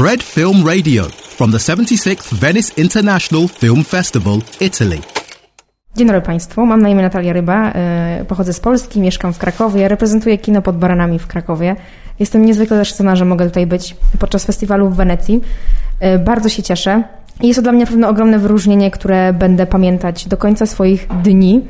[0.00, 4.98] Fred Film Radio from the 76th Venice International Film Festival, Italy.
[5.96, 9.88] Dzień dobry Państwu, mam na imię Natalia Ryba, e, pochodzę z Polski, mieszkam w Krakowie,
[9.88, 11.76] reprezentuję kino pod Baranami w Krakowie.
[12.18, 15.40] Jestem niezwykle zaszczycona, że mogę tutaj być podczas festiwalu w Wenecji.
[16.00, 17.02] E, bardzo się cieszę.
[17.42, 21.60] Jest to dla mnie na pewno ogromne wyróżnienie, które będę pamiętać do końca swoich dni.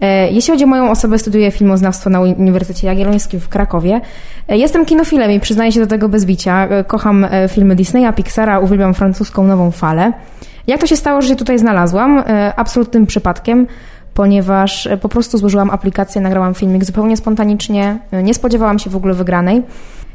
[0.00, 4.00] E, jeśli chodzi o moją osobę, studiuję filmoznawstwo na Uniwersytecie Jagiellońskim w Krakowie.
[4.48, 6.68] E, jestem kinofilem i przyznaję się do tego bez bicia.
[6.68, 10.12] E, kocham filmy Disneya, Pixara, uwielbiam francuską nową falę.
[10.66, 12.22] Jak to się stało, że się tutaj znalazłam?
[12.56, 13.66] Absolutnym przypadkiem
[14.14, 19.62] ponieważ po prostu złożyłam aplikację, nagrałam filmik zupełnie spontanicznie, nie spodziewałam się w ogóle wygranej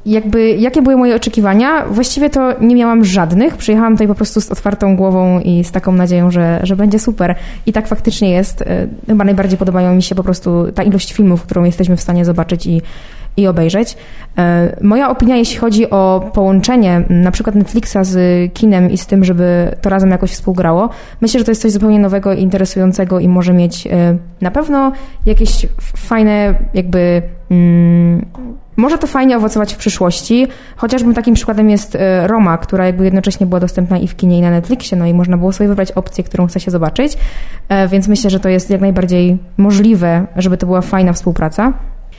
[0.05, 1.85] jakby, jakie były moje oczekiwania?
[1.85, 3.57] Właściwie to nie miałam żadnych.
[3.57, 7.35] Przyjechałam tutaj po prostu z otwartą głową i z taką nadzieją, że, że będzie super.
[7.65, 8.61] I tak faktycznie jest.
[8.61, 12.25] E, chyba najbardziej podobają mi się po prostu ta ilość filmów, którą jesteśmy w stanie
[12.25, 12.81] zobaczyć i,
[13.38, 13.98] i obejrzeć.
[14.38, 19.26] E, moja opinia, jeśli chodzi o połączenie na przykład Netflixa z kinem i z tym,
[19.26, 20.90] żeby to razem jakoś współgrało,
[21.21, 24.91] myślę, że to jest coś zupełnie nowego i interesującego i może mieć e, na pewno
[25.26, 25.65] jakieś
[25.96, 27.21] fajne jakby...
[27.51, 28.26] Mm,
[28.77, 30.48] może to fajnie owocować w przyszłości.
[30.76, 34.41] Chociażby takim przykładem jest e, Roma, która jakby jednocześnie była dostępna i w kinie, i
[34.41, 37.18] na Netflixie, no i można było sobie wybrać opcję, którą chce się zobaczyć.
[37.90, 41.74] Więc myślę, że to jest jak najbardziej możliwe, żeby to była fajna współpraca.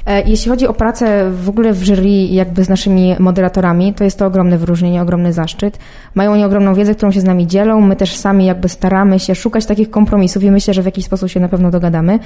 [0.06, 4.18] E, jeśli chodzi o pracę w ogóle w jury jakby z naszymi moderatorami, to jest
[4.18, 5.78] to ogromne wyróżnienie, ogromny zaszczyt.
[6.14, 7.80] Mają oni ogromną wiedzę, którą się z nami dzielą.
[7.80, 11.28] My też sami jakby staramy się szukać takich kompromisów i myślę, że w jakiś sposób
[11.28, 12.18] się na pewno dogadamy.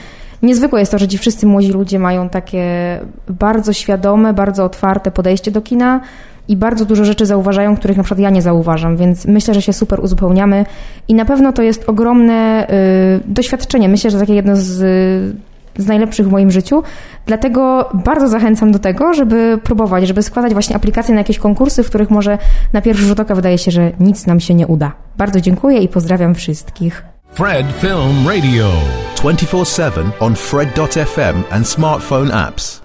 [0.43, 2.65] Niezwykłe jest to, że ci wszyscy młodzi ludzie mają takie
[3.29, 6.01] bardzo świadome, bardzo otwarte podejście do kina
[6.49, 9.73] i bardzo dużo rzeczy zauważają, których na przykład ja nie zauważam, więc myślę, że się
[9.73, 10.65] super uzupełniamy
[11.09, 13.89] i na pewno to jest ogromne y, doświadczenie.
[13.89, 14.81] Myślę, że takie jedno z
[15.79, 16.83] z najlepszych w moim życiu.
[17.27, 21.89] Dlatego bardzo zachęcam do tego, żeby próbować, żeby składać właśnie aplikacje na jakieś konkursy, w
[21.89, 22.39] których może
[22.73, 24.93] na pierwszy rzut oka wydaje się, że nic nam się nie uda.
[25.17, 27.05] Bardzo dziękuję i pozdrawiam wszystkich.
[27.33, 28.71] Fred Film Radio
[29.17, 32.81] 24/7 on fred.fm and smartphone apps.